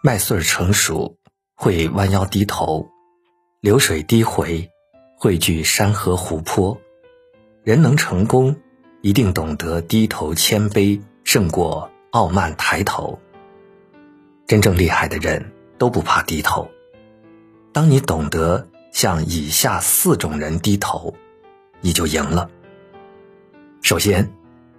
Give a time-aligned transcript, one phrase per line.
[0.00, 1.16] 麦穗成熟
[1.56, 2.88] 会弯腰低头，
[3.60, 4.70] 流水低回
[5.16, 6.80] 汇聚山河湖泊。
[7.64, 8.54] 人能成功，
[9.02, 13.18] 一定懂得低头谦卑，胜过傲慢抬头。
[14.46, 16.70] 真正厉害的人都不怕低头。
[17.72, 21.16] 当你懂得向以下四种人低头，
[21.80, 22.48] 你就赢了。
[23.82, 24.32] 首先，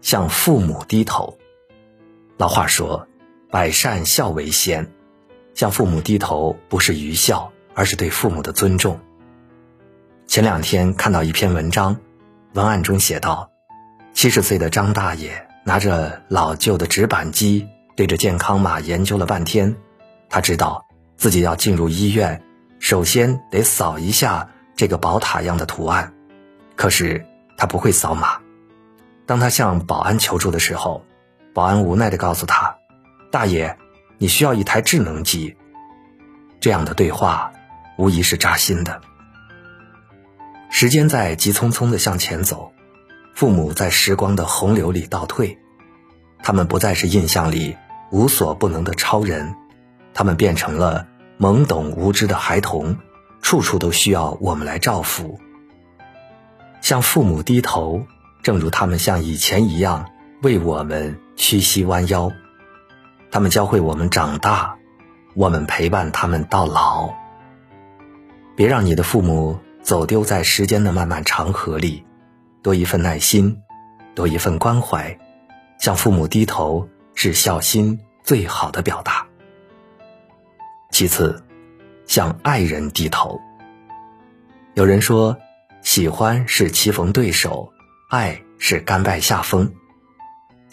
[0.00, 1.38] 向父母低头。
[2.36, 3.06] 老话说
[3.48, 4.90] ：“百善孝为先。”
[5.54, 8.98] 向父母低头不是愚孝，而是对父母的尊重。
[10.26, 11.96] 前两天看到一篇文章，
[12.54, 13.50] 文案中写道：
[14.12, 19.76] 七十岁的张大爷拿着老旧的纸板机，对着健康码研究了半天。
[20.28, 20.84] 他知道
[21.16, 22.42] 自己要进入医院，
[22.80, 26.12] 首先得扫一下这个宝塔样的图案，
[26.74, 27.24] 可是
[27.56, 28.40] 他不会扫码。
[29.26, 31.04] 当他向保安求助的时候，
[31.54, 32.76] 保安无奈地告诉他
[33.30, 33.76] ：“大爷。”
[34.18, 35.56] 你需要一台智能机，
[36.60, 37.52] 这样的对话
[37.98, 39.00] 无疑是扎心的。
[40.70, 42.72] 时间在急匆匆的向前走，
[43.34, 45.58] 父母在时光的洪流里倒退，
[46.42, 47.76] 他们不再是印象里
[48.10, 49.54] 无所不能的超人，
[50.12, 51.06] 他们变成了
[51.38, 52.96] 懵懂无知的孩童，
[53.42, 55.38] 处处都需要我们来照拂。
[56.80, 58.06] 向父母低头，
[58.42, 60.10] 正如他们像以前一样
[60.42, 62.32] 为我们屈膝弯腰。
[63.34, 64.76] 他们教会我们长大，
[65.34, 67.12] 我们陪伴他们到老。
[68.54, 72.06] 别让你的父母走丢在时间的漫漫长河里，
[72.62, 73.60] 多一份耐心，
[74.14, 75.18] 多一份关怀。
[75.80, 79.26] 向父母低头是孝心最好的表达。
[80.92, 81.42] 其次，
[82.06, 83.40] 向爱人低头。
[84.74, 85.36] 有人说，
[85.82, 87.72] 喜欢是棋逢对手，
[88.10, 89.74] 爱是甘拜下风。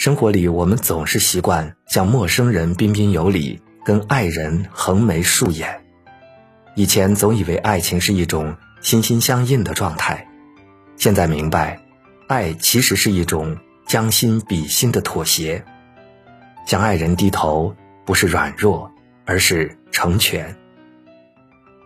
[0.01, 5.79] 生活里，我们总是习惯向陌生人彬彬有礼，跟爱人横眉竖眼。
[6.73, 10.27] 以前总以为爱情是一种心心相印的状态，
[10.97, 11.79] 现在明白，
[12.27, 15.63] 爱其实是一种将心比心的妥协。
[16.65, 18.91] 向爱人低头，不是软弱，
[19.25, 20.55] 而是成全。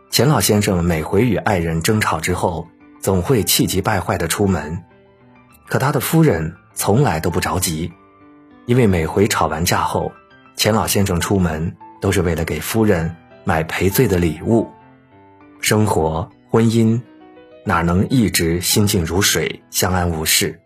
[0.10, 2.66] 钱老先生每回与爱人争吵之后，
[3.02, 4.86] 总会气急败坏的出门，
[5.68, 7.92] 可他的夫人从来都不着急。
[8.66, 10.12] 因为每回吵完架后，
[10.56, 14.68] 钱老先生出门都是为了给夫人买赔罪的礼物。
[15.62, 17.00] 生活婚姻
[17.64, 20.60] 哪能一直心静如水、相安无事？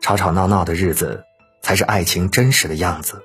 [0.00, 1.24] 吵吵闹闹的日子
[1.62, 3.22] 才是爱情真实的样子。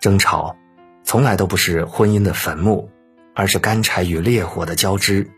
[0.00, 0.54] 争吵
[1.02, 2.90] 从来都不是婚姻的坟墓，
[3.34, 5.30] 而是干柴与烈火的交织。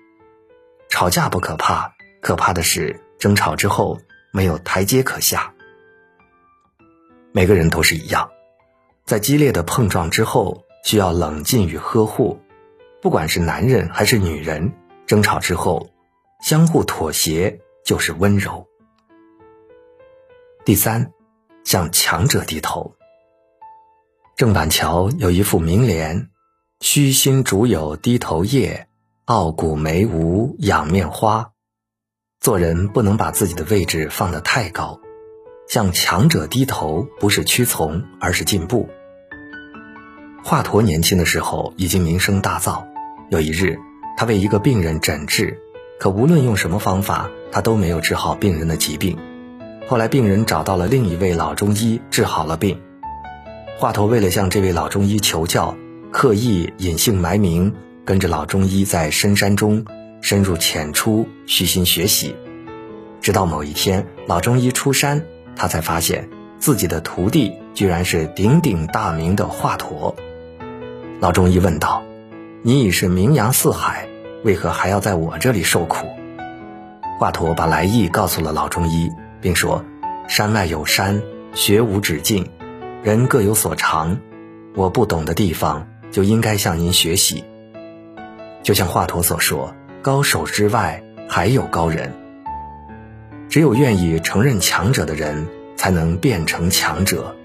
[0.88, 4.00] 吵架不可怕，可怕的是争吵之后
[4.32, 5.53] 没有台阶可下。
[7.36, 8.30] 每个人都是一样，
[9.04, 12.38] 在激烈的碰撞之后，需要冷静与呵护。
[13.02, 14.72] 不管是男人还是女人，
[15.04, 15.90] 争吵之后，
[16.46, 18.68] 相互妥协就是温柔。
[20.64, 21.10] 第三，
[21.64, 22.94] 向强者低头。
[24.36, 26.30] 郑板桥有一副名联
[26.78, 28.86] ：“虚心竹有低头叶，
[29.24, 31.50] 傲骨梅无仰面花。”
[32.38, 35.00] 做人不能把自己的位置放得太高。
[35.68, 38.88] 向强者低头，不是屈从，而是进步。
[40.42, 42.84] 华佗年轻的时候已经名声大噪。
[43.30, 43.78] 有一日，
[44.16, 45.58] 他为一个病人诊治，
[45.98, 49.16] 可无论用什么方法，他都没有治好病人的疾病。
[49.88, 52.80] 后来，病人找到了另一位老中医，治好了病。
[53.78, 55.76] 华佗为了向这位老中医求教，
[56.12, 57.74] 刻意隐姓埋名，
[58.04, 59.84] 跟着老中医在深山中
[60.20, 62.36] 深入浅出，虚心学习。
[63.20, 65.24] 直到某一天，老中医出山。
[65.56, 66.28] 他才发现
[66.58, 70.14] 自己的徒弟居然是鼎鼎大名的华佗。
[71.20, 72.02] 老中医问道
[72.62, 74.08] ：“你已是名扬四海，
[74.44, 76.06] 为何还要在我这里受苦？”
[77.18, 79.10] 华佗把来意告诉了老中医，
[79.40, 79.84] 并说
[80.26, 81.22] ：“山外有山，
[81.54, 82.50] 学无止境，
[83.02, 84.18] 人各有所长，
[84.74, 87.44] 我不懂的地方就应该向您学习。”
[88.64, 92.12] 就像华佗所说：“高手之外还有高人。”
[93.48, 95.46] 只有愿意承认强者的人，
[95.76, 97.36] 才能变成强者。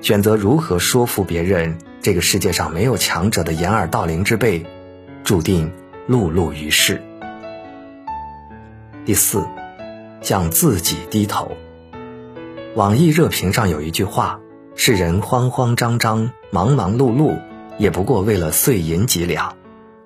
[0.00, 4.64] 选择如何说服别人，这个世界上没有强者的掩耳盗铃之辈，
[5.22, 5.72] 注定
[6.08, 7.02] 碌碌于世。
[9.04, 9.44] 第四，
[10.22, 11.52] 向自己低头。
[12.74, 14.40] 网易热评上有一句话
[14.76, 17.38] ：“世人慌慌张张、忙忙碌碌，
[17.78, 19.56] 也不过为了碎银几两，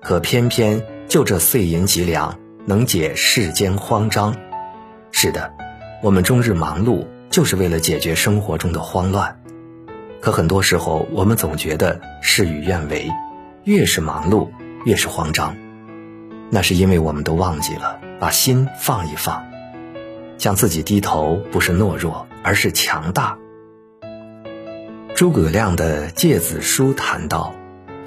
[0.01, 4.35] 可偏偏就这碎银几两，能解世间慌张。”
[5.21, 5.51] 是的，
[6.01, 9.37] 我们终日忙碌，就是为了解决生活中的慌乱。
[10.21, 13.05] 可很多时候，我们总觉得事与愿违，
[13.65, 14.47] 越是忙碌，
[14.85, 15.57] 越是慌张。
[16.49, 19.43] 那是因为我们都忘记了把心放一放，
[20.37, 23.37] 向自己低头，不是懦弱，而是强大。
[25.15, 27.53] 诸葛亮的《诫子书》谈到：“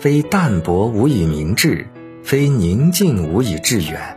[0.00, 1.88] 非淡泊无以明志，
[2.24, 4.16] 非宁静无以致远。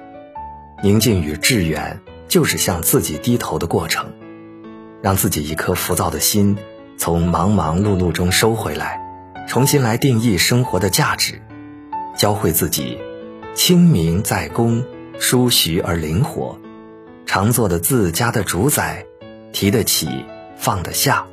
[0.82, 4.12] 宁静与致远，就是向自己低头的过程，
[5.02, 6.58] 让自己一颗浮躁的心
[6.98, 9.00] 从忙忙碌碌中收回来，
[9.48, 11.42] 重新来定义生活的价值，
[12.18, 12.98] 教会自己。”
[13.56, 14.84] 清明在公，
[15.18, 16.60] 舒徐而灵活，
[17.26, 19.06] 常做的自家的主宰，
[19.54, 20.26] 提得起，
[20.58, 21.26] 放得下。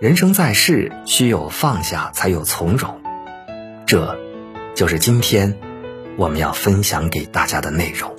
[0.00, 2.98] 人生在世，需有放下，才有从容。
[3.86, 4.18] 这，
[4.74, 5.54] 就是今天
[6.16, 8.16] 我们要分享给大家的内容。